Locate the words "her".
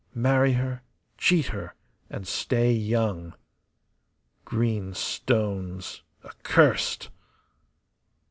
0.53-0.81, 1.49-1.75